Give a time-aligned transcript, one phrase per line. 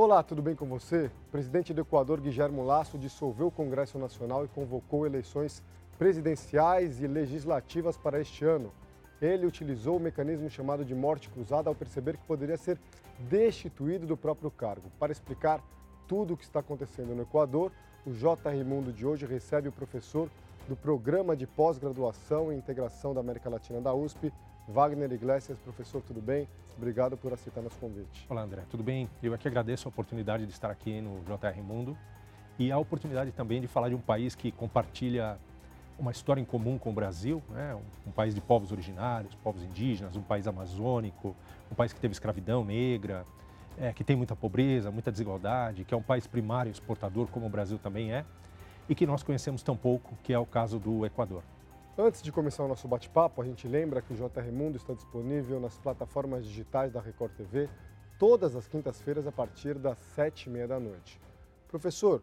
[0.00, 1.10] Olá, tudo bem com você?
[1.26, 5.60] O presidente do Equador, Guilherme Lasso, dissolveu o Congresso Nacional e convocou eleições
[5.98, 8.70] presidenciais e legislativas para este ano.
[9.20, 12.78] Ele utilizou o mecanismo chamado de morte cruzada ao perceber que poderia ser
[13.28, 14.88] destituído do próprio cargo.
[15.00, 15.60] Para explicar
[16.06, 17.72] tudo o que está acontecendo no Equador,
[18.06, 20.30] o JR Mundo de hoje recebe o professor
[20.68, 24.32] do Programa de Pós-Graduação e Integração da América Latina da USP,
[24.68, 25.58] Wagner Iglesias.
[25.58, 26.46] Professor, tudo bem?
[26.76, 28.26] Obrigado por aceitar nosso convite.
[28.28, 28.62] Olá, André.
[28.70, 29.08] Tudo bem?
[29.22, 31.96] Eu aqui agradeço a oportunidade de estar aqui no JR Mundo
[32.58, 35.38] e a oportunidade também de falar de um país que compartilha
[35.98, 37.74] uma história em comum com o Brasil, né?
[37.74, 41.34] um, um país de povos originários, povos indígenas, um país amazônico,
[41.72, 43.24] um país que teve escravidão negra,
[43.78, 47.48] é, que tem muita pobreza, muita desigualdade, que é um país primário exportador, como o
[47.48, 48.24] Brasil também é,
[48.86, 51.42] e que nós conhecemos tão pouco, que é o caso do Equador.
[52.00, 55.58] Antes de começar o nosso bate-papo, a gente lembra que o JR Mundo está disponível
[55.58, 57.68] nas plataformas digitais da Record TV
[58.20, 61.20] todas as quintas-feiras a partir das sete e meia da noite.
[61.66, 62.22] Professor,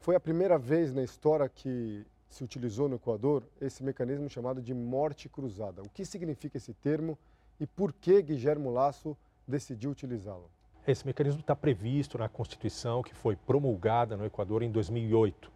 [0.00, 4.74] foi a primeira vez na história que se utilizou no Equador esse mecanismo chamado de
[4.74, 5.80] morte cruzada.
[5.80, 7.16] O que significa esse termo
[7.60, 10.50] e por que Guilherme Lasso decidiu utilizá-lo?
[10.84, 15.53] Esse mecanismo está previsto na Constituição que foi promulgada no Equador em 2008.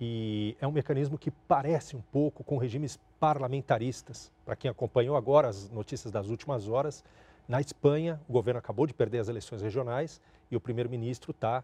[0.00, 4.30] E é um mecanismo que parece um pouco com regimes parlamentaristas.
[4.44, 7.04] Para quem acompanhou agora as notícias das últimas horas,
[7.46, 11.62] na Espanha, o governo acabou de perder as eleições regionais e o primeiro-ministro está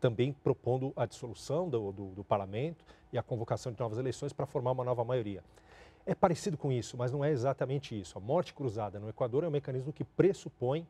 [0.00, 4.46] também propondo a dissolução do, do, do, parlamento e a convocação de novas eleições para
[4.46, 5.44] formar uma nova maioria.
[6.04, 8.18] É parecido com isso, mas não é exatamente isso.
[8.18, 10.86] A morte cruzada no Equador é um mecanismo que pressupõe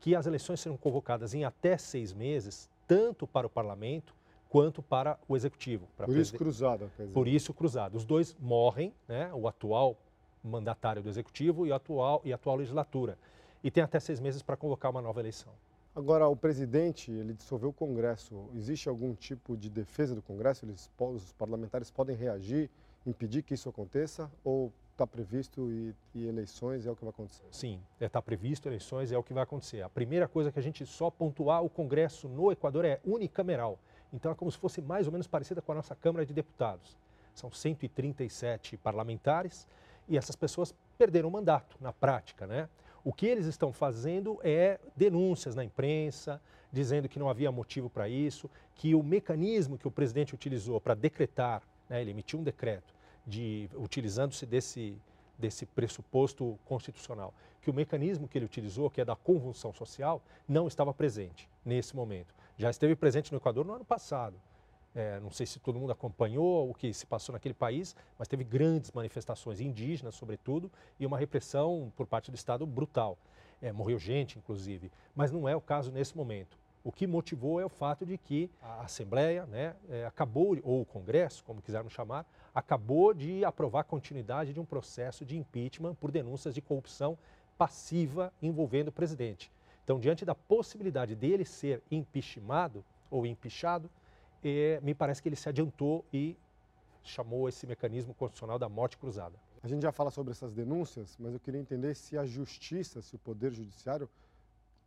[0.00, 4.14] que as eleições serão convocadas em até seis meses, tanto para o parlamento
[4.56, 5.86] quanto para o executivo.
[5.94, 6.90] Para Por isso cruzada.
[7.12, 7.94] Por isso cruzada.
[7.94, 9.30] Os dois morrem, né?
[9.34, 9.98] o atual
[10.42, 13.18] mandatário do executivo e a atual, e a atual legislatura.
[13.62, 15.52] E tem até seis meses para convocar uma nova eleição.
[15.94, 18.48] Agora, o presidente, ele dissolveu o Congresso.
[18.54, 20.64] Existe algum tipo de defesa do Congresso?
[20.64, 22.70] Eles, os parlamentares podem reagir,
[23.06, 24.30] impedir que isso aconteça?
[24.42, 27.44] Ou está previsto e, e, eleições é o que vai acontecer?
[27.50, 29.82] Sim, está previsto eleições é o que vai acontecer.
[29.82, 33.78] A primeira coisa que a gente só pontuar, o Congresso no Equador é unicameral.
[34.16, 36.96] Então é como se fosse mais ou menos parecida com a nossa Câmara de Deputados.
[37.34, 39.68] São 137 parlamentares
[40.08, 42.66] e essas pessoas perderam o mandato na prática, né?
[43.04, 46.40] O que eles estão fazendo é denúncias na imprensa,
[46.72, 50.94] dizendo que não havia motivo para isso, que o mecanismo que o presidente utilizou para
[50.94, 52.94] decretar, né, ele emitiu um decreto
[53.24, 54.98] de utilizando-se desse
[55.38, 60.66] desse pressuposto constitucional, que o mecanismo que ele utilizou, que é da convulsão social, não
[60.66, 62.34] estava presente nesse momento.
[62.56, 64.40] Já esteve presente no Equador no ano passado.
[64.94, 68.44] É, não sei se todo mundo acompanhou o que se passou naquele país, mas teve
[68.44, 73.18] grandes manifestações indígenas, sobretudo, e uma repressão por parte do Estado brutal.
[73.60, 76.58] É, morreu gente, inclusive, mas não é o caso nesse momento.
[76.82, 80.86] O que motivou é o fato de que a Assembleia né, é, acabou, ou o
[80.86, 82.24] Congresso, como quisermos chamar,
[82.54, 87.18] acabou de aprovar a continuidade de um processo de impeachment por denúncias de corrupção
[87.58, 89.50] passiva envolvendo o presidente.
[89.86, 93.88] Então, diante da possibilidade dele ser impeachmentado ou empichado,
[94.42, 96.36] é, me parece que ele se adiantou e
[97.04, 99.38] chamou esse mecanismo constitucional da morte cruzada.
[99.62, 103.14] A gente já fala sobre essas denúncias, mas eu queria entender se a justiça, se
[103.14, 104.10] o poder judiciário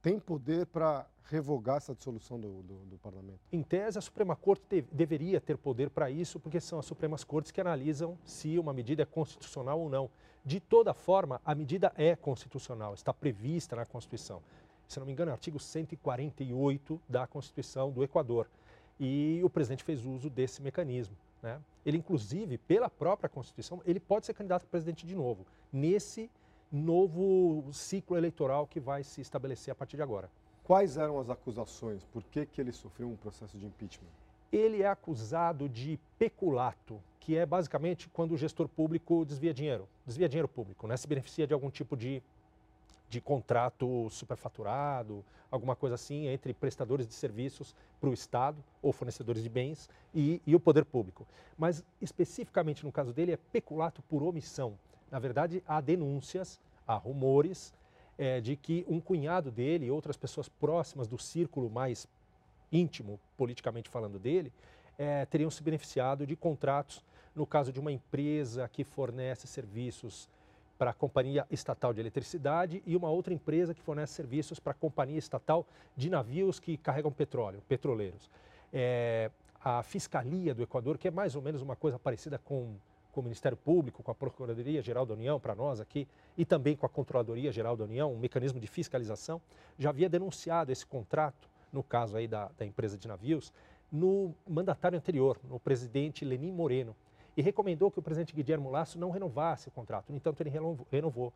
[0.02, 3.40] tem poder para revogar essa dissolução do, do, do, parlamento?
[3.54, 7.24] Em tese, a Suprema Corte te, deveria ter poder para isso, porque são as Supremas
[7.24, 10.10] Cortes que analisam se uma medida é constitucional ou não.
[10.44, 14.42] De toda forma, a medida é constitucional, está prevista na Constituição
[14.90, 18.50] se não me engano, é o artigo 148 da Constituição do Equador.
[19.00, 21.16] E o presidente fez uso desse mecanismo.
[21.44, 21.62] Né?
[21.86, 26.30] Ele, inclusive, pela própria Constituição, ele pode ser candidato a presidente de novo, nesse
[26.72, 30.30] novo ciclo eleitoral que vai se estabelecer a partir de agora.
[30.64, 32.04] Quais eram as acusações?
[32.06, 34.10] Por que, que ele sofreu um processo de impeachment?
[34.52, 40.28] Ele é acusado de peculato, que é basicamente quando o gestor público desvia dinheiro, desvia
[40.28, 40.98] dinheiro público, né?
[40.98, 42.24] se beneficia de algum tipo de
[43.10, 49.42] de contrato superfaturado, alguma coisa assim, entre prestadores de serviços para o Estado ou fornecedores
[49.42, 51.28] de bens e, e, o poder público.
[51.58, 54.78] Mas, especificamente no caso dele, é peculato por omissão.
[55.10, 57.74] Na verdade, há denúncias, há rumores
[58.18, 62.08] é, de que um cunhado dele e outras pessoas próximas do círculo mais
[62.72, 64.54] íntimo, politicamente falando dele,
[64.98, 67.04] é, teriam se beneficiado de contratos,
[67.36, 70.30] no caso de uma empresa que fornece serviços
[70.80, 74.74] para a Companhia Estatal de Eletricidade e uma outra empresa que fornece serviços para a
[74.74, 78.30] Companhia Estatal de Navios que carregam petróleo, petroleiros.
[78.72, 79.30] É,
[79.62, 82.76] a Fiscalia do Equador, que é mais ou menos uma coisa parecida com,
[83.12, 86.78] com o Ministério Público, com a Procuradoria Geral da União, para nós aqui, e também
[86.78, 89.42] com a Controladoria Geral da União, um mecanismo de fiscalização,
[89.78, 93.54] já havia denunciado esse contrato no caso aí da, da empresa de navios,
[93.92, 96.96] no mandatário anterior, no presidente Lenin Moreno,
[97.40, 100.10] e recomendou que o presidente Guilherme Lasso não renovasse o contrato.
[100.10, 100.50] No entanto, ele
[100.92, 101.32] renovou.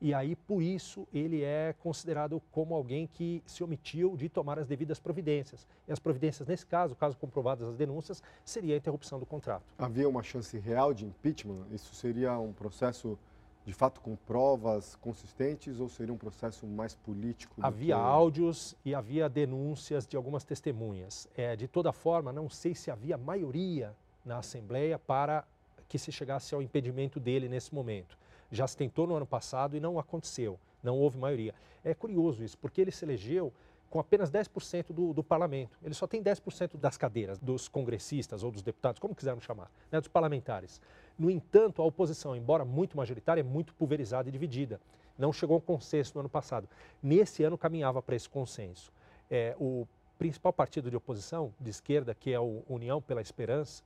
[0.00, 4.66] E aí, por isso, ele é considerado como alguém que se omitiu de tomar as
[4.66, 5.68] devidas providências.
[5.86, 9.62] E as providências, nesse caso, caso comprovadas as denúncias, seria a interrupção do contrato.
[9.76, 11.66] Havia uma chance real de impeachment?
[11.70, 13.18] Isso seria um processo
[13.66, 17.54] de fato com provas consistentes ou seria um processo mais político?
[17.60, 18.00] Havia que...
[18.00, 21.28] áudios e havia denúncias de algumas testemunhas.
[21.36, 23.94] É, de toda forma, não sei se havia maioria
[24.24, 25.44] na Assembleia para
[25.88, 28.18] que se chegasse ao impedimento dele nesse momento.
[28.50, 31.54] Já se tentou no ano passado e não aconteceu, não houve maioria.
[31.84, 33.52] É curioso isso, porque ele se elegeu
[33.92, 35.78] com apenas 10% do, do parlamento.
[35.82, 40.00] Ele só tem 10% das cadeiras dos congressistas ou dos deputados, como quisermos chamar, né,
[40.00, 40.80] dos parlamentares.
[41.18, 44.80] No entanto, a oposição, embora muito majoritária, é muito pulverizada e dividida.
[45.18, 46.66] Não chegou a um consenso no ano passado.
[47.02, 48.90] Nesse ano caminhava para esse consenso.
[49.30, 49.86] É, o
[50.18, 53.82] principal partido de oposição de esquerda, que é o União pela Esperança,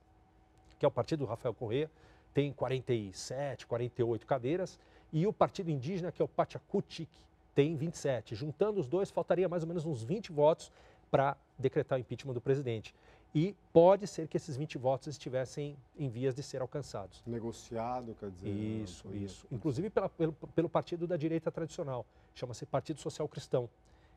[0.78, 1.90] que é o partido do Rafael Correa,
[2.34, 4.78] tem 47, 48 cadeiras,
[5.12, 7.08] e o partido indígena, que é o Pachacutic,
[7.54, 8.34] tem 27.
[8.34, 10.70] Juntando os dois, faltaria mais ou menos uns 20 votos
[11.10, 12.94] para decretar o impeachment do presidente.
[13.34, 17.22] E pode ser que esses 20 votos estivessem em vias de ser alcançados.
[17.26, 18.48] Negociado, quer dizer.
[18.48, 19.46] Isso, isso.
[19.50, 23.68] Inclusive pela, pelo, pelo partido da direita tradicional, chama-se Partido Social Cristão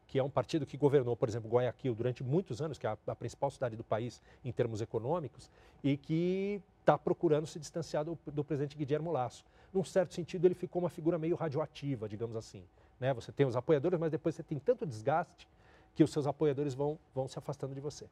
[0.09, 2.97] que é um partido que governou, por exemplo, Guayaquil durante muitos anos, que é a,
[3.07, 5.49] a principal cidade do país em termos econômicos,
[5.83, 9.45] e que está procurando se distanciar do, do presidente Guilherme Lasso.
[9.71, 12.63] Num certo sentido, ele ficou uma figura meio radioativa, digamos assim.
[12.99, 13.13] Né?
[13.13, 15.47] Você tem os apoiadores, mas depois você tem tanto desgaste
[15.93, 18.07] que os seus apoiadores vão, vão se afastando de você.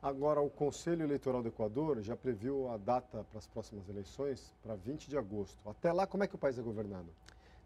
[0.00, 4.76] Agora, o Conselho Eleitoral do Equador já previu a data para as próximas eleições para
[4.76, 5.58] 20 de agosto.
[5.68, 7.08] Até lá, como é que o país é governado?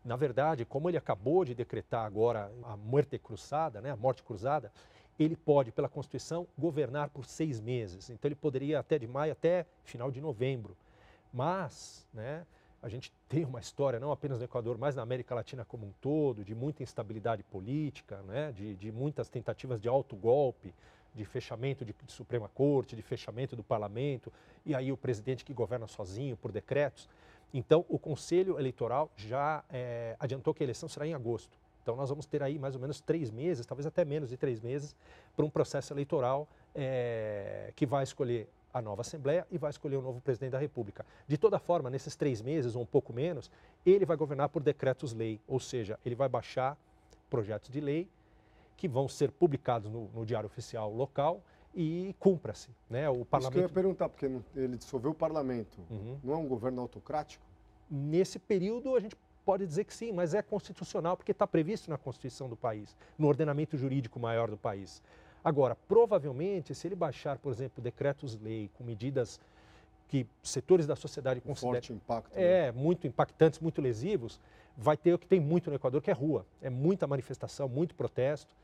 [0.04, 4.72] Na verdade, como ele acabou de decretar agora a morte cruzada, né, a morte cruzada,
[5.18, 8.10] ele pode, pela Constituição, governar por seis meses.
[8.10, 10.76] Então, ele poderia até de maio até final de novembro.
[11.32, 12.44] Mas, né,
[12.82, 15.92] a gente tem uma história, não apenas no Equador, mas na América Latina como um
[16.00, 18.50] todo, de muita instabilidade política, né?
[18.50, 20.74] de, de muitas tentativas de autogolpe,
[21.14, 24.32] de fechamento de, de, Suprema Corte, de fechamento do parlamento,
[24.66, 27.08] e aí o presidente que governa sozinho por decretos.
[27.52, 31.58] Então, o Conselho Eleitoral já é, adiantou que a eleição será em agosto.
[31.82, 34.60] Então, nós vamos ter aí mais ou menos três meses, talvez até menos de três
[34.60, 34.96] meses,
[35.36, 40.02] para um processo eleitoral é, que vai escolher a nova Assembleia e vai escolher o
[40.02, 41.04] novo presidente da República.
[41.28, 43.50] De toda forma, nesses três meses, ou um pouco menos,
[43.84, 46.78] ele vai governar por decretos-lei, ou seja, ele vai baixar
[47.28, 48.08] projetos de lei
[48.76, 51.42] que vão ser publicados no, no Diário Oficial local
[51.74, 52.68] e cumpra-se.
[52.88, 53.08] Né?
[53.08, 53.42] O parlamento...
[53.42, 55.78] Isso que eu ia perguntar, porque ele dissolveu o parlamento.
[55.90, 56.18] Uhum.
[56.22, 57.44] Não é um governo autocrático?
[57.90, 61.98] Nesse período, a gente pode dizer que sim, mas é constitucional porque está previsto na
[61.98, 65.02] Constituição do país, no ordenamento jurídico maior do país.
[65.44, 69.40] Agora, provavelmente, se ele baixar, por exemplo, decretos-lei com medidas
[70.08, 72.72] que setores da sociedade consideram forte impacto, é né?
[72.72, 74.38] muito impactantes, muito lesivos,
[74.76, 77.94] vai ter o que tem muito no Equador, que é rua, é muita manifestação, muito
[77.94, 78.54] protesto.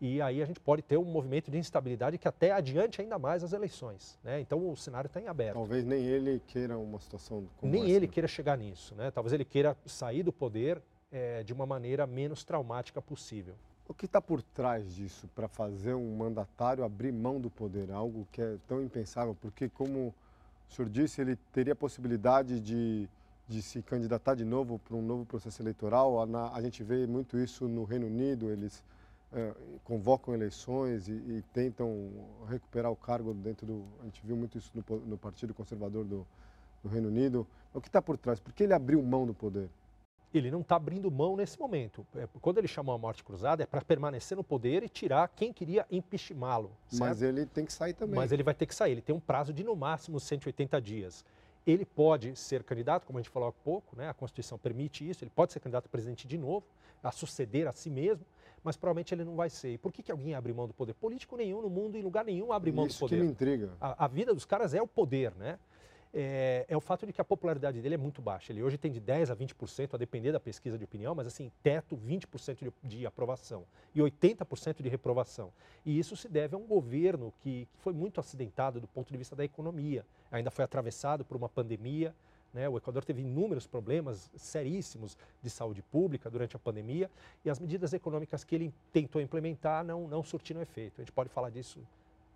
[0.00, 3.42] E aí a gente pode ter um movimento de instabilidade que até adiante ainda mais
[3.42, 4.18] as eleições.
[4.22, 4.40] Né?
[4.40, 5.54] Então o cenário está em aberto.
[5.54, 7.92] Talvez nem ele queira uma situação como Nem essa.
[7.92, 8.94] ele queira chegar nisso.
[8.94, 9.10] Né?
[9.10, 13.54] Talvez ele queira sair do poder é, de uma maneira menos traumática possível.
[13.88, 17.90] O que está por trás disso para fazer um mandatário abrir mão do poder?
[17.92, 20.12] Algo que é tão impensável, porque, como
[20.68, 23.08] o senhor disse, ele teria a possibilidade de,
[23.46, 26.20] de se candidatar de novo para um novo processo eleitoral.
[26.20, 28.82] A, a, gente vê muito isso no Reino Unido, eles
[29.84, 32.10] convocam eleições e, e, tentam
[32.48, 33.84] recuperar o cargo dentro do.
[34.00, 36.26] A gente viu muito isso no, no Partido Conservador do,
[36.82, 37.46] do Reino Unido.
[37.74, 38.40] O que está por trás?
[38.40, 39.68] Por que ele abriu mão do poder?
[40.38, 42.06] ele não está abrindo mão nesse momento.
[42.14, 45.52] É, quando ele chamou a morte cruzada, é para permanecer no poder e tirar quem
[45.52, 46.70] queria impeachmá-lo.
[46.92, 48.16] Mas ele tem que sair também.
[48.16, 48.92] Mas ele vai ter que sair.
[48.92, 51.24] Ele tem um prazo de, no máximo, 180 dias.
[51.66, 54.08] Ele pode ser candidato, como a gente falou há pouco, né?
[54.08, 56.64] a Constituição permite isso, ele pode ser candidato a presidente de novo,
[57.02, 58.24] a suceder a si mesmo,
[58.66, 59.72] mas provavelmente ele não vai ser.
[59.72, 60.92] E por que, que alguém abre mão do poder?
[60.94, 63.16] Político nenhum no mundo, em lugar nenhum, abre mão isso do poder.
[63.16, 63.72] Isso que me intriga.
[63.80, 65.58] A, a vida dos caras é o poder, né?
[66.18, 68.50] é, é, o fato de que a popularidade dele é muito baixa.
[68.50, 71.52] Ele hoje tem de 10% a 20%, a depender da pesquisa de opinião, mas assim,
[71.62, 75.52] teto 20% de, de aprovação e 80% de reprovação.
[75.84, 79.18] E isso se deve a um governo que, que foi muito acidentado do ponto de
[79.18, 80.06] vista da economia.
[80.32, 82.14] Ainda foi atravessado por uma pandemia,
[82.52, 82.68] né?
[82.68, 87.10] O Equador teve inúmeros problemas seríssimos de saúde pública durante a pandemia
[87.44, 91.00] e as medidas econômicas que ele tentou implementar não, não surtiram efeito.
[91.00, 91.80] A gente pode falar disso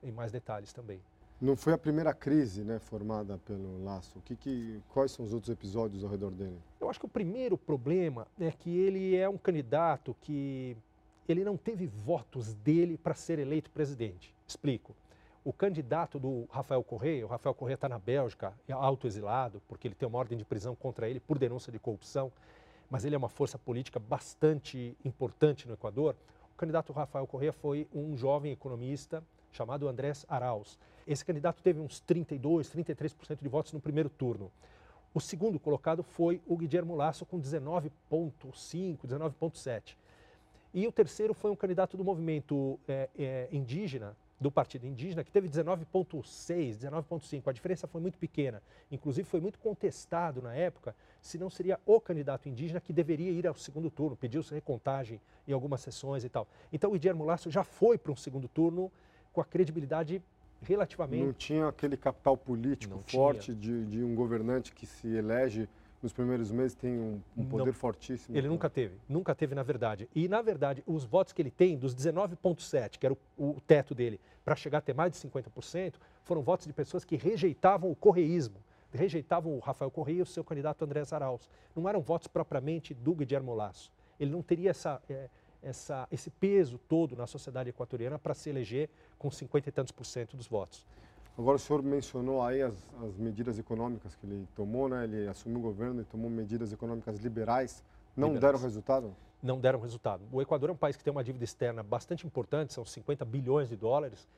[0.02, 1.00] em mais detalhes também.
[1.40, 4.18] Não foi a primeira crise né, formada pelo Laço.
[4.18, 6.58] O que, que, quais são os outros episódios ao redor dele?
[6.78, 10.76] Eu acho que o primeiro problema é que ele é um candidato que
[11.26, 14.34] ele não teve votos dele para ser eleito presidente.
[14.46, 14.94] Explico.
[15.42, 19.94] O candidato do Rafael Correia, o Rafael Correia está na Bélgica, é autoexilado, porque ele
[19.94, 22.30] tem uma ordem de prisão contra ele por denúncia de corrupção,
[22.90, 26.14] mas ele é uma força política bastante importante no Equador.
[26.52, 30.78] O candidato Rafael Correia foi um jovem economista chamado Andrés Arauz.
[31.06, 34.52] Esse candidato teve uns 32, 33% de votos no primeiro turno.
[35.14, 39.96] O segundo colocado foi o Guilherme Lasso com 19,5, 19,7.
[40.74, 45.30] E o terceiro foi um candidato do movimento é, é, indígena, do Partido Indígena, que
[45.30, 47.48] teve 19,6, 19,5.
[47.48, 48.62] A diferença foi muito pequena.
[48.90, 53.46] Inclusive, foi muito contestado na época se não seria o candidato indígena que deveria ir
[53.46, 54.16] ao segundo turno.
[54.16, 56.48] Pediu-se recontagem em algumas sessões e tal.
[56.72, 58.90] Então, o Guilherme Lasso já foi para um segundo turno
[59.30, 60.22] com a credibilidade
[60.62, 61.24] relativamente.
[61.24, 65.68] Não tinha aquele capital político não forte de, de, um governante que se elege
[66.02, 68.36] nos primeiros meses tem um, um poder não, fortíssimo.
[68.36, 70.08] Ele nunca teve, nunca teve na verdade.
[70.14, 73.94] E na verdade, os votos que ele tem, dos 19,7, que era o, o teto
[73.94, 77.96] dele, para chegar a ter mais de 50%, foram votos de pessoas que rejeitavam o
[77.96, 78.56] correísmo,
[78.92, 81.48] rejeitavam o Rafael Correia e o seu candidato André Arauz.
[81.76, 83.92] Não eram votos propriamente do Guilherme Lasso.
[84.18, 85.28] Ele não teria essa, é,
[85.62, 88.88] essa, esse peso todo na sociedade equatoriana para se eleger
[89.18, 90.84] com 50 e tantos por cento dos votos.
[91.40, 95.04] Agora o senhor mencionou aí as, as, medidas econômicas que ele tomou, né?
[95.04, 97.82] Ele assumiu o governo e tomou medidas econômicas liberais.
[98.14, 98.52] Não liberais.
[98.52, 99.16] deram resultado?
[99.42, 100.22] Não deram resultado.
[100.30, 103.70] O Equador é um país que tem uma dívida externa bastante importante, são 50 bilhões
[103.70, 104.28] de dólares.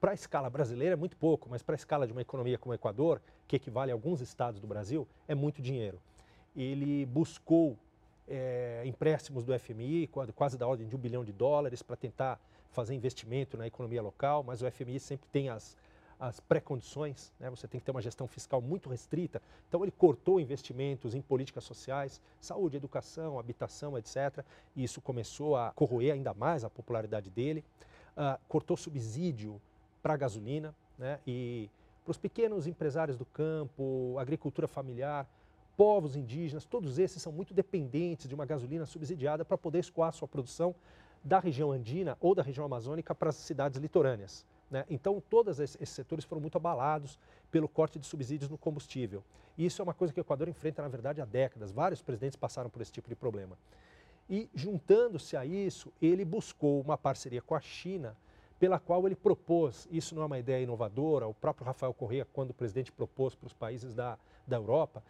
[0.00, 2.72] Para a escala brasileira é muito pouco, mas para a escala de uma economia como
[2.72, 6.00] o Equador, que equivale a alguns estados do Brasil, é muito dinheiro.
[6.56, 7.78] Ele buscou
[8.26, 12.40] é, empréstimos do FMI, quase da ordem de um bilhão de dólares, para tentar
[12.72, 15.76] fazer investimento na economia local, mas o FMI sempre tem as,
[16.22, 17.50] as pré-condições, né?
[17.50, 19.42] você tem que ter uma gestão fiscal muito restrita.
[19.68, 24.44] Então, ele cortou investimentos em políticas sociais, saúde, educação, habitação, etc.
[24.76, 27.64] E isso começou a corroer ainda mais a popularidade dele.
[28.16, 29.60] Uh, cortou subsídio
[30.00, 31.18] para a gasolina né?
[31.26, 31.68] e
[32.04, 35.28] para os pequenos empresários do campo, agricultura familiar
[35.76, 40.28] povos indígenas, todos esses são muito dependentes de uma gasolina subsidiada para poder escoar sua
[40.28, 40.72] produção
[41.24, 44.46] da região andina ou da região amazônica para as cidades litorâneas.
[44.72, 44.86] Né?
[44.88, 47.18] Então, todos esses setores foram muito abalados
[47.50, 49.22] pelo corte de subsídios no combustível.
[49.56, 51.70] E isso é uma coisa que o Equador enfrenta, na verdade, há décadas.
[51.70, 53.58] Vários presidentes passaram por esse tipo de problema.
[54.30, 58.16] E, juntando-se a isso, ele buscou uma parceria com a China,
[58.58, 62.50] pela qual ele propôs, isso não é uma ideia inovadora, o próprio Rafael Correa, quando
[62.50, 65.02] o presidente propôs para os países da, da Europa,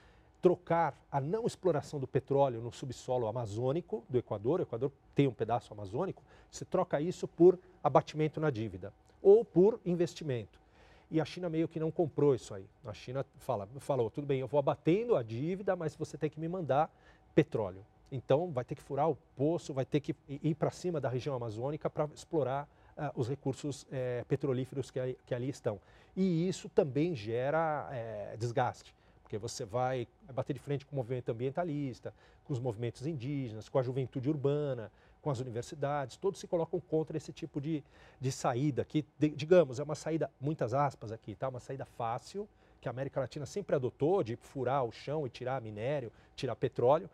[0.43, 5.33] trocar a não exploração do petróleo no subsolo amazônico do Equador, o Equador tem um
[5.33, 10.61] pedaço amazônico, você troca isso por abatimento na dívida ou por investimento.
[11.09, 12.67] E a China meio que não comprou isso aí.
[12.85, 16.41] A China fala, falou, tudo bem, eu vou abatendo a dívida, mas você tem que
[16.41, 16.91] me mandar
[17.35, 17.85] petróleo.
[18.11, 21.37] Então vai ter que furar o poço, vai ter que ir para cima da região
[21.37, 25.79] amazônica para explorar uh, os recursos uh, petrolíferos que, que, ali estão.
[26.17, 28.95] E isso também gera uh, desgaste
[29.33, 32.13] porque você vai bater de frente com o movimento ambientalista,
[32.45, 37.17] com os movimentos indígenas, com a juventude urbana, com as universidades, todos se colocam contra
[37.17, 37.83] esse tipo de,
[38.21, 41.49] de saída, que, de, digamos, é uma saída, muitas aspas aqui, tá?
[41.49, 42.47] uma saída fácil,
[42.79, 47.09] que a América Latina sempre adotou, de furar o chão e tirar minério, tirar petróleo.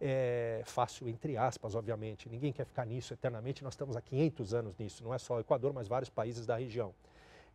[0.00, 2.28] É fácil, entre aspas, obviamente.
[2.28, 3.64] Ninguém quer ficar nisso eternamente.
[3.64, 6.54] Nós estamos há 500 anos nisso, não é só o Equador, mas vários países da
[6.54, 6.94] região.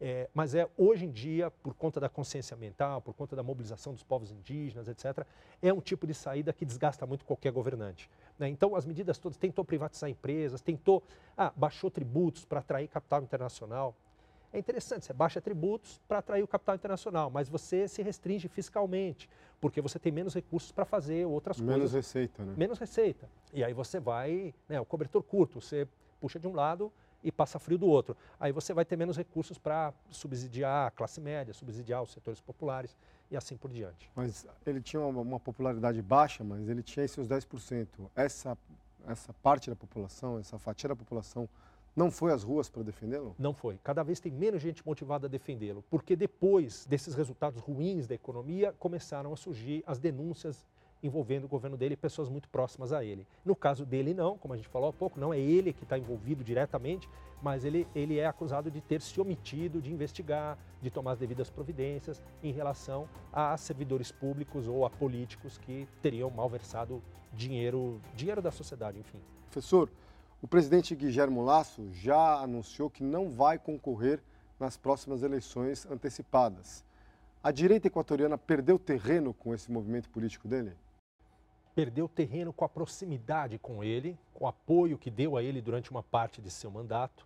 [0.03, 3.93] É, mas é hoje em dia, por conta da consciência ambiental, por conta da mobilização
[3.93, 5.23] dos povos indígenas, etc.,
[5.61, 8.09] é um tipo de saída que desgasta muito qualquer governante.
[8.39, 8.49] Né?
[8.49, 11.03] Então, as medidas todas, tentou privatizar empresas, tentou,
[11.37, 13.95] ah, baixou tributos para atrair capital internacional.
[14.51, 19.29] É interessante, você baixa tributos para atrair o capital internacional, mas você se restringe fiscalmente,
[19.61, 21.91] porque você tem menos recursos para fazer outras menos coisas.
[21.91, 22.53] Menos receita, né?
[22.57, 23.29] Menos receita.
[23.53, 25.87] E aí você vai, né, o cobertor curto, você
[26.19, 26.91] puxa de um lado,
[27.23, 28.15] e passa frio do outro.
[28.39, 32.95] Aí você vai ter menos recursos para subsidiar a classe média, subsidiar os setores populares
[33.29, 34.09] e assim por diante.
[34.15, 37.87] Mas ele tinha uma, uma popularidade baixa, mas ele tinha esses 10%.
[38.15, 38.57] Essa,
[39.07, 41.47] essa parte da população, essa fatia da população
[41.95, 43.35] não foi às ruas para defendê-lo?
[43.37, 43.77] Não foi.
[43.83, 48.73] Cada vez tem menos gente motivada a defendê-lo, porque depois desses resultados ruins da economia,
[48.79, 50.65] começaram a surgir as denúncias
[51.03, 53.27] envolvendo o governo dele pessoas muito próximas a ele.
[53.43, 55.97] No caso dele, não, como a gente falou há pouco, não é ele que está
[55.97, 57.09] envolvido diretamente,
[57.41, 61.49] mas ele, ele é acusado de ter se omitido de investigar, de tomar as devidas
[61.49, 67.01] providências em relação a servidores públicos ou a políticos que teriam malversado
[67.33, 69.19] dinheiro, dinheiro da sociedade, enfim.
[69.49, 69.89] Professor,
[70.41, 74.21] o presidente Guilherme Lasso já anunciou que não vai concorrer
[74.59, 76.83] nas próximas eleições antecipadas.
[77.43, 80.73] A direita equatoriana perdeu terreno com esse movimento político dele?
[81.75, 85.91] Perdeu terreno com a proximidade com ele, com o apoio que deu a ele durante
[85.91, 87.25] uma parte de seu mandato.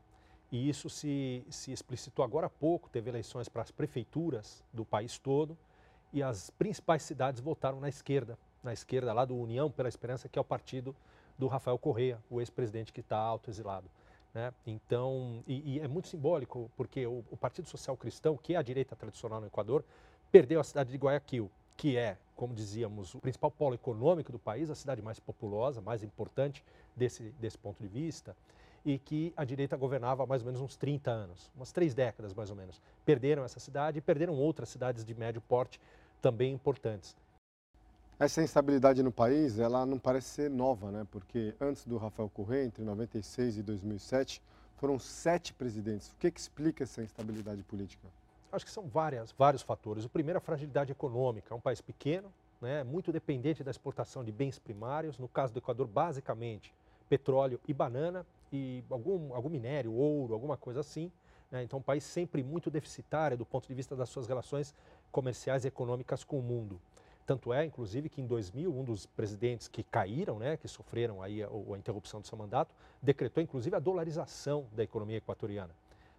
[0.52, 5.18] E isso se, se explicitou agora há pouco, teve eleições para as prefeituras do país
[5.18, 5.58] todo
[6.14, 10.40] e as principais cidades votaram na esquerda, na esquerda lá do União pela Esperança, que
[10.40, 10.96] é o partido
[11.38, 13.90] do Rafael Correa, o ex-presidente que está autoexilado.
[14.34, 14.54] Né?
[14.66, 18.62] Então, e, e, é muito simbólico, porque o, o Partido Social Cristão, que é a
[18.62, 19.84] direita tradicional no Equador,
[20.32, 24.70] perdeu a cidade de Guayaquil, que é, como dizíamos, o principal polo econômico do país,
[24.70, 26.64] a cidade mais populosa, mais importante
[26.96, 28.36] desse, desse ponto de vista,
[28.86, 32.34] e que a direita governava há mais ou menos uns 30 anos, umas três décadas
[32.34, 32.82] mais ou menos.
[33.04, 35.80] Perderam essa cidade e perderam outras cidades de médio porte
[36.22, 37.16] também importantes.
[38.18, 41.06] Essa instabilidade no país, ela não parece ser nova, né?
[41.12, 44.42] Porque antes do Rafael Correa, entre 96 e 2007,
[44.78, 46.12] foram sete presidentes.
[46.12, 48.08] O que, que explica essa instabilidade política?
[48.56, 50.06] Acho que são várias, vários fatores.
[50.06, 51.54] O primeiro, a fragilidade econômica.
[51.54, 52.32] É um país pequeno,
[52.62, 55.18] né, muito dependente da exportação de bens primários.
[55.18, 56.74] No caso do Equador, basicamente,
[57.10, 61.12] petróleo e banana e algum, algum minério, ouro, alguma coisa assim.
[61.52, 61.64] Né?
[61.64, 64.74] Então, um país sempre muito deficitário do ponto de vista das suas relações
[65.12, 66.80] comerciais e econômicas com o mundo.
[67.26, 71.42] Tanto é, inclusive, que em 2000, um dos presidentes que caíram, né, que sofreram aí
[71.42, 75.74] a, a interrupção do seu mandato, decretou, inclusive, a dolarização da economia equatoriana.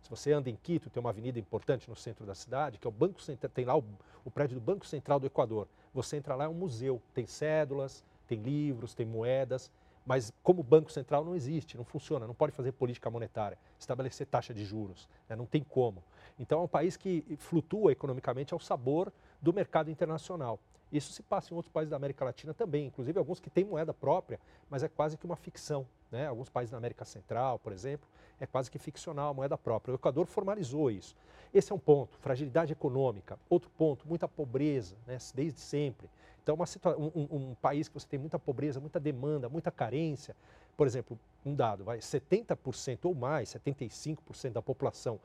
[0.07, 2.89] Se você anda em Quito, tem uma avenida importante no centro da cidade, que é
[2.89, 3.85] o Banco Central, tem lá o,
[4.25, 5.67] o, prédio do Banco Central do Equador.
[5.93, 9.69] Você entra lá, é um museu, tem cédulas, tem livros, tem moedas,
[10.07, 14.55] mas como Banco Central não existe, não funciona, não pode fazer política monetária, estabelecer taxa
[14.55, 16.05] de juros, né, não tem como.
[16.39, 20.61] Então é um país que flutua economicamente ao sabor do mercado internacional.
[20.93, 23.93] Isso se passa em outros países da América Latina também, inclusive alguns que têm moeda
[23.93, 24.39] própria,
[24.71, 25.85] mas é quase que uma ficção.
[26.11, 26.27] Né?
[26.27, 28.09] Alguns países da América Central, por exemplo,
[28.41, 29.93] é quase que ficcional a moeda própria.
[29.93, 31.17] O Equador formalizou isso.
[31.53, 33.39] Esse é um ponto, fragilidade econômica.
[33.49, 35.19] Outro ponto, muita pobreza, né?
[35.35, 36.09] desde sempre.
[36.43, 36.57] Então,
[36.99, 40.37] um, um, um, país que você tem muita pobreza, muita demanda, muita carência,
[40.77, 45.19] por exemplo, um dado, vai, 70% ou mais, 75% da população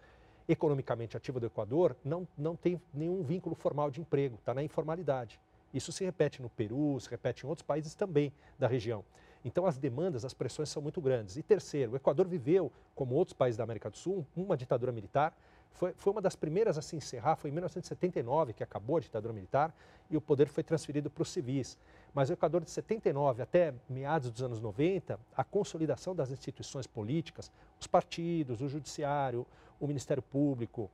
[0.47, 5.39] economicamente ativa do Equador não, não tem nenhum vínculo formal de emprego, está na informalidade.
[5.73, 9.03] Isso se repete no Peru, se repete em outros países também da região.
[9.43, 11.37] Então as demandas, as pressões são muito grandes.
[11.37, 15.35] E terceiro, o Equador viveu, como outros países da América do Sul, uma ditadura militar.
[15.73, 19.33] Foi, foi uma das primeiras a se encerrar, foi em 1979 que acabou a ditadura
[19.33, 19.73] militar
[20.09, 21.77] e o poder foi transferido para os civis.
[22.13, 27.49] Mas o Equador de 79 até meados dos anos 90, a consolidação das instituições políticas,
[27.79, 29.47] os partidos, o judiciário,
[29.79, 30.91] o Ministério Público,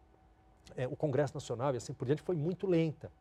[0.76, 3.12] é, o Congresso Nacional e assim por diante, foi muito lenta.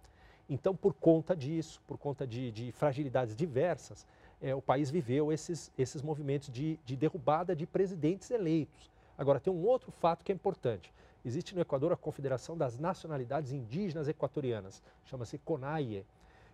[0.48, 4.06] Então, por conta disso, por conta de, de fragilidades diversas,
[4.40, 8.90] é, o país viveu esses, esses movimentos de, de derrubada de presidentes eleitos.
[9.16, 10.92] Agora, tem um outro fato que é importante.
[11.24, 16.04] Existe no Equador a Confederação das Nacionalidades Indígenas Equatorianas, chama-se CONAIE,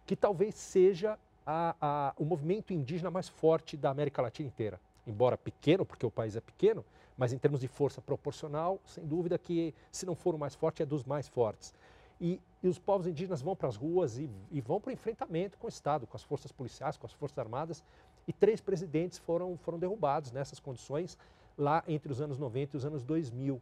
[0.07, 4.81] que talvez seja a, a, o movimento indígena mais forte da América Latina inteira.
[5.07, 6.85] Embora pequeno, porque o país é pequeno,
[7.19, 10.83] mas em termos de força proporcional, sem dúvida que, se não for o mais forte,
[10.83, 11.75] é dos mais fortes.
[12.23, 15.59] E, e os povos indígenas vão para as ruas e, e vão para o enfrentamento
[15.59, 17.83] com o Estado, com as forças policiais, com as forças armadas.
[18.29, 21.19] E três presidentes foram, foram derrubados nessas condições
[21.59, 23.61] lá entre os anos 90 e os anos 2000.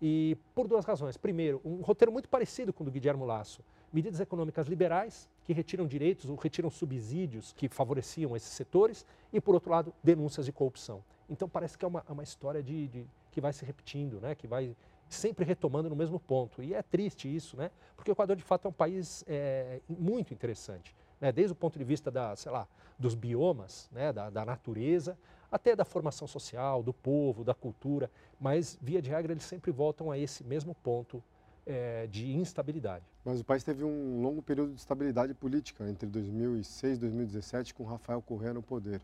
[0.00, 1.18] E por duas razões.
[1.18, 3.62] Primeiro, um roteiro muito parecido com o do Guilherme Lasso.
[3.92, 9.04] Medidas econômicas liberais, que retiram direitos ou retiram subsídios que favoreciam esses setores.
[9.30, 11.04] E, por outro lado, denúncias de corrupção.
[11.28, 14.34] Então, parece que é uma, uma história de, de, que vai se repetindo, né?
[14.34, 14.74] que vai
[15.08, 16.62] sempre retomando no mesmo ponto.
[16.62, 17.70] E é triste isso, né?
[17.96, 21.32] Porque o Equador, de fato, é um país é, muito interessante, né?
[21.32, 22.66] desde o ponto de vista da, sei lá,
[22.98, 24.12] dos biomas, né?
[24.12, 25.18] da, da natureza,
[25.50, 30.10] até da formação social, do povo, da cultura, mas, via de regra, eles sempre voltam
[30.10, 31.22] a esse mesmo ponto
[31.68, 33.04] é, de instabilidade.
[33.24, 37.84] Mas o país teve um longo período de estabilidade política entre 2006 e 2017, com
[37.84, 39.00] Rafael Correa no poder.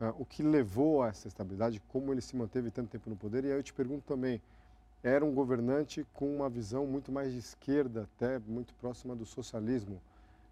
[0.00, 3.44] Uh, o que levou a essa estabilidade, como ele se manteve tanto tempo no poder?
[3.44, 4.40] E aí eu te pergunto também,
[5.02, 10.00] era um governante com uma visão muito mais de esquerda, até muito próxima do socialismo.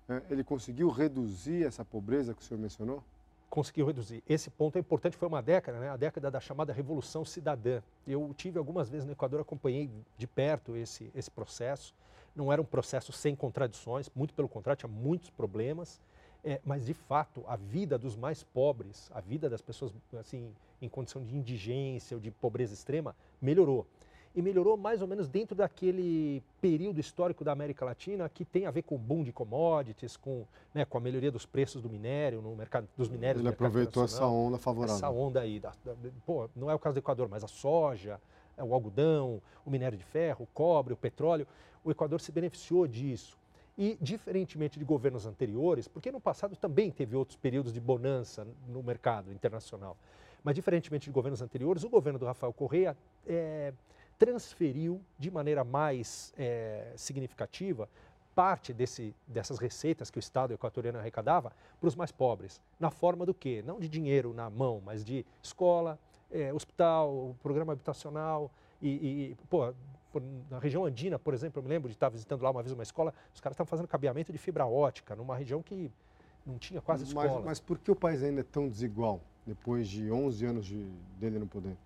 [0.09, 3.05] É, ele conseguiu reduzir essa pobreza que o senhor mencionou?
[3.51, 4.23] Conseguiu reduzir.
[4.29, 5.91] Esse ponto é importante, foi uma década, né?
[5.91, 7.83] a década da chamada Revolução Cidadã.
[8.07, 11.95] Eu tive algumas vezes no Equador, acompanhei de perto esse, esse processo.
[12.35, 16.01] Não era um processo sem contradições, muito pelo contrário, tinha muitos problemas.
[16.45, 20.89] É, mas, de fato, a vida dos mais pobres, a vida das pessoas assim, em
[20.89, 23.87] condição de indigência ou de pobreza extrema, melhorou
[24.39, 28.71] e melhorou mais ou menos dentro daquele período histórico da América Latina que tem a
[28.71, 32.41] ver com o boom de commodities, com, né, com a melhoria dos preços do minério,
[32.41, 33.41] no mercado dos minérios.
[33.41, 34.95] Ele aproveitou essa onda favorável.
[34.95, 35.93] Essa onda aí, da, da,
[36.25, 38.21] pô, não é o caso do Equador, mas a soja,
[38.57, 41.45] o algodão, o minério de ferro, o cobre, o petróleo.
[41.85, 43.37] O Equador se beneficiou disso.
[43.77, 48.85] E, diferentemente de governos anteriores, porque no passado também teve outros períodos de bonança no
[48.85, 49.97] mercado internacional,
[50.45, 52.97] mas diferentemente de governos anteriores, o governo do Rafael Correia
[53.27, 53.73] é,
[54.19, 57.89] transferiu de maneira mais é, significativa
[58.35, 62.61] parte desse, dessas receitas que o Estado equatoriano arrecadava para os mais pobres.
[62.79, 63.65] Na forma do quê?
[63.67, 65.99] Não de dinheiro na mão, mas de escola,
[66.31, 68.51] é, hospital, programa habitacional
[68.81, 69.75] e, e pô,
[70.49, 72.83] na região andina, por exemplo, eu me lembro de estar visitando lá uma vez uma
[72.83, 75.91] escola, os caras estavam fazendo cabeamento de fibra ótica numa região que
[76.47, 77.37] não tinha quase escola.
[77.37, 80.85] Mas, mas por que o país ainda é tão desigual depois de 11 anos de,
[81.19, 81.77] dele no poder?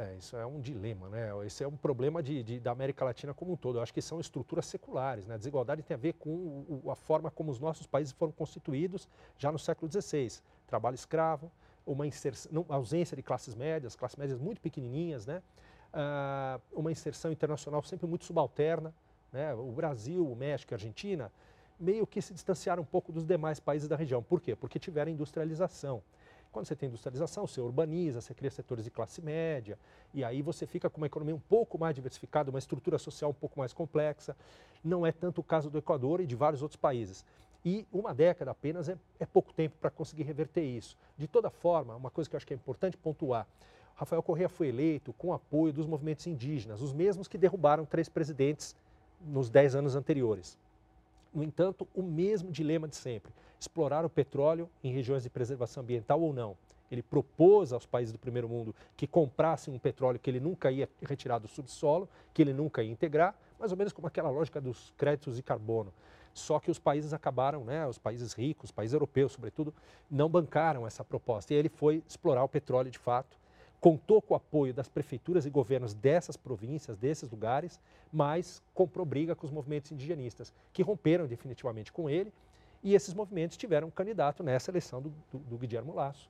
[0.00, 1.28] É, isso é um dilema, né?
[1.44, 3.76] Esse é um problema de, de, da América Latina como um todo.
[3.76, 5.34] Eu acho que são estruturas seculares, né?
[5.34, 9.06] A desigualdade tem a ver com o, a forma como os nossos países foram constituídos
[9.36, 10.40] já no século XVI.
[10.66, 11.52] Trabalho escravo,
[11.86, 15.42] uma inserção, ausência de classes médias, classes médias muito pequenininhas, né?
[15.92, 18.94] Ah, uma inserção internacional sempre muito subalterna,
[19.30, 19.52] né?
[19.52, 21.30] O Brasil, o México a Argentina
[21.78, 24.22] meio que se distanciaram um pouco dos demais países da região.
[24.22, 24.56] Por quê?
[24.56, 26.02] Porque tiveram industrialização.
[26.52, 29.78] Quando você tem industrialização, você urbaniza, você cria setores de classe média,
[30.12, 33.34] e aí você fica com uma economia um pouco mais diversificada, uma estrutura social um
[33.34, 34.36] pouco mais complexa.
[34.82, 37.24] Não é tanto o caso do Equador e de vários outros países.
[37.64, 40.96] E uma década apenas é, é pouco tempo para conseguir reverter isso.
[41.16, 43.46] De toda forma, uma coisa que eu acho que é importante pontuar:
[43.94, 48.74] Rafael Correa foi eleito com apoio dos movimentos indígenas, os mesmos que derrubaram três presidentes
[49.20, 50.58] nos dez anos anteriores.
[51.32, 56.20] No entanto, o mesmo dilema de sempre: explorar o petróleo em regiões de preservação ambiental
[56.20, 56.56] ou não.
[56.90, 60.88] Ele propôs aos países do primeiro mundo que comprassem um petróleo que ele nunca ia
[61.00, 64.92] retirar do subsolo, que ele nunca ia integrar, mais ou menos como aquela lógica dos
[64.96, 65.92] créditos de carbono.
[66.34, 69.72] Só que os países acabaram, né, os países ricos, os países europeus, sobretudo,
[70.10, 71.54] não bancaram essa proposta.
[71.54, 73.38] E ele foi explorar o petróleo de fato
[73.80, 77.80] contou com o apoio das prefeituras e governos dessas províncias, desses lugares,
[78.12, 82.32] mas comprou briga com os movimentos indigenistas, que romperam definitivamente com ele,
[82.82, 86.28] e esses movimentos tiveram um candidato nessa eleição do, do, do Guilherme Lasso,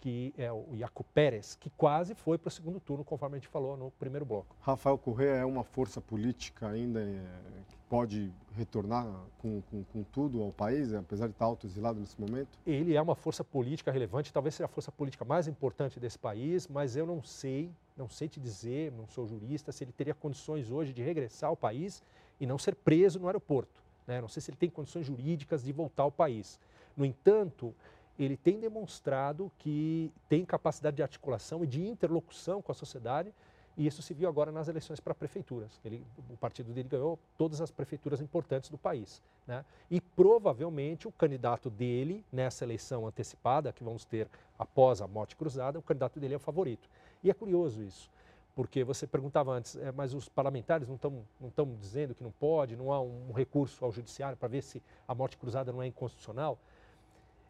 [0.00, 3.48] que é o Iaco Pérez, que quase foi para o segundo turno, conforme a gente
[3.48, 4.54] falou no primeiro bloco.
[4.60, 7.24] Rafael Correa é uma força política ainda é,
[7.68, 9.06] que pode retornar
[9.38, 12.58] com, com, com, tudo ao país, apesar de estar autoexilado nesse momento?
[12.66, 16.68] Ele é uma força política relevante, talvez seja a força política mais importante desse país,
[16.68, 20.70] mas eu não sei, não sei te dizer, não sou jurista, se ele teria condições
[20.70, 22.02] hoje de regressar ao país
[22.40, 23.82] e não ser preso no aeroporto.
[24.06, 24.20] Né?
[24.20, 26.60] Não sei se ele tem condições jurídicas de voltar ao país.
[26.96, 27.74] No entanto,
[28.18, 33.32] ele tem demonstrado que tem capacidade de articulação e de interlocução com a sociedade,
[33.76, 35.80] e isso se viu agora nas eleições para prefeituras.
[35.84, 39.20] Ele, o partido dele ganhou todas as prefeituras importantes do país.
[39.46, 39.64] Né?
[39.90, 45.78] E provavelmente o candidato dele, nessa eleição antecipada, que vamos ter após a morte cruzada,
[45.78, 46.88] o candidato dele é o favorito.
[47.22, 48.08] E é curioso isso,
[48.54, 52.76] porque você perguntava antes, é, mas os parlamentares não estão não dizendo que não pode,
[52.76, 56.58] não há um recurso ao judiciário para ver se a morte cruzada não é inconstitucional.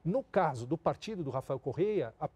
[0.05, 2.29] No caso do partido do Rafael Correia, a,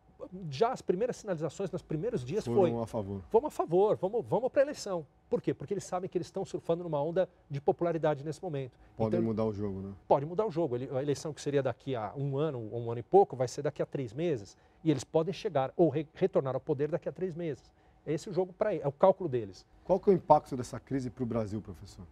[0.49, 2.71] já as primeiras sinalizações nos primeiros dias Foram foi...
[2.71, 3.23] Vamos a favor.
[3.31, 5.07] Vamos a favor, vamos, vamos para a eleição.
[5.29, 5.53] Por quê?
[5.53, 8.73] Porque eles sabem que eles estão surfando numa onda de popularidade nesse momento.
[8.97, 9.93] Pode então, mudar o jogo, né?
[10.09, 10.77] Pode mudar o jogo.
[10.77, 13.61] A eleição que seria daqui a um ano, ou um ano e pouco, vai ser
[13.61, 14.57] daqui a três meses.
[14.83, 17.71] E eles podem chegar ou re retornar ao poder daqui a três meses.
[18.07, 19.67] É esse o jogo para é o cálculo deles.
[19.85, 22.07] Qual que é o impacto dessa crise para o Brasil, professor?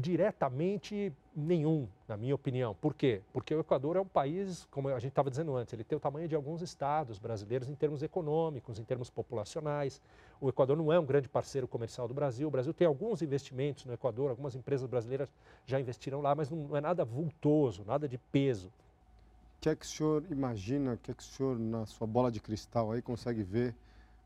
[0.00, 2.74] Diretamente nenhum, na minha opinião.
[2.74, 3.20] Por quê?
[3.34, 6.00] Porque o Equador é um país, como a gente estava dizendo antes, ele tem o
[6.00, 10.00] tamanho de alguns estados brasileiros em termos econômicos, em termos populacionais.
[10.40, 12.48] O Equador não é um grande parceiro comercial do Brasil.
[12.48, 15.28] O Brasil tem alguns investimentos no Equador, algumas empresas brasileiras
[15.66, 18.68] já investiram lá, mas não é nada vultoso, nada de peso.
[18.68, 22.06] O que é que o senhor imagina, o que é que o senhor, na sua
[22.06, 23.74] bola de cristal aí, consegue ver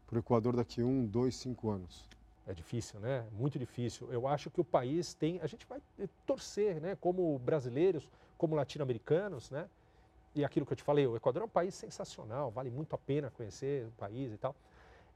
[0.06, 2.08] para o Equador daqui um, dois, cinco anos?
[2.46, 3.26] É difícil, né?
[3.32, 4.12] Muito difícil.
[4.12, 5.40] Eu acho que o país tem.
[5.40, 5.80] A gente vai
[6.26, 6.96] torcer, né?
[7.00, 9.68] Como brasileiros, como latino-americanos, né?
[10.34, 12.98] E aquilo que eu te falei, o Equador é um país sensacional, vale muito a
[12.98, 14.54] pena conhecer o país e tal.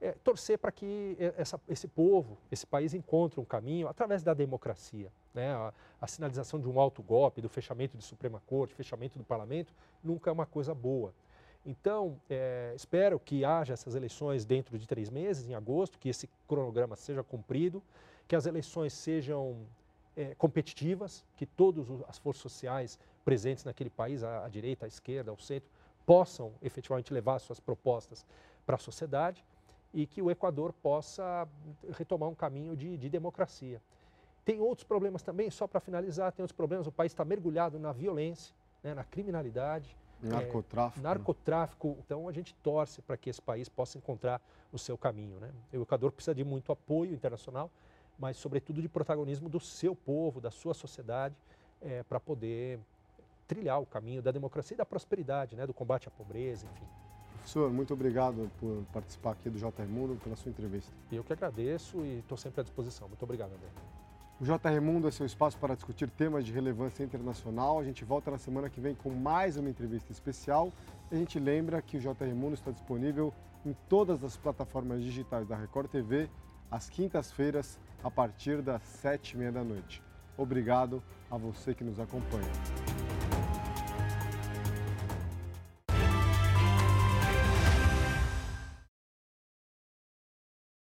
[0.01, 5.11] É, torcer para que essa, esse povo, esse país encontre um caminho através da democracia.
[5.35, 5.53] Né?
[5.53, 9.75] A, a, sinalização de um alto golpe, do fechamento de Suprema Corte, fechamento do parlamento,
[10.05, 11.12] nunca é uma coisa boa.
[11.71, 16.27] Então, é, espero que haja essas eleições dentro de três meses, em agosto, que esse
[16.49, 17.83] cronograma seja cumprido,
[18.27, 19.55] que as eleições sejam
[20.17, 25.39] é, competitivas, que todas as forças sociais presentes naquele país, à, direita, à esquerda, ao
[25.39, 25.69] centro,
[26.07, 28.25] possam efetivamente levar suas propostas
[28.65, 29.45] para a sociedade
[29.93, 31.47] e que o Equador possa
[31.91, 33.83] retomar um caminho de, de democracia.
[34.43, 37.93] Tem outros problemas também, só para finalizar, tem outros problemas, o país está mergulhado na
[37.93, 41.01] violência, né, na criminalidade, Narcotráfico.
[41.01, 41.97] É, narcotráfico.
[42.05, 44.41] Então a gente torce para que esse país possa encontrar
[44.73, 45.39] o seu caminho.
[45.39, 45.51] Né?
[45.73, 47.71] O Equador precisa de muito apoio internacional,
[48.19, 51.37] mas sobretudo de protagonismo do seu povo, da sua sociedade,
[51.81, 52.81] é, para poder
[53.47, 56.87] trilhar o caminho da democracia e da prosperidade, né, do combate à pobreza, enfim.
[57.35, 60.93] Professor, muito obrigado por participar aqui do JR Mundo, pela sua entrevista.
[61.11, 63.09] Eu que agradeço e estou sempre à disposição.
[63.09, 63.69] Muito obrigado, André.
[64.40, 67.81] O JR Mundo é seu espaço para discutir temas de relevância internacional.
[67.81, 70.72] A gente volta na semana que vem com mais uma entrevista especial.
[71.11, 73.35] A gente lembra que o JR Mundo está disponível
[73.66, 76.31] em todas as plataformas digitais da Record TV,
[76.70, 80.01] às quintas-feiras, a partir das sete e meia da noite.
[80.37, 82.88] Obrigado a você que nos acompanha.